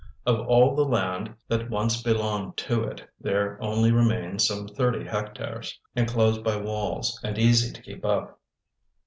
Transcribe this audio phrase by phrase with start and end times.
[0.25, 5.79] Of all the land that once belonged to it there only remained some thirty hectares,
[5.95, 8.39] enclosed by walls, and easy to keep up.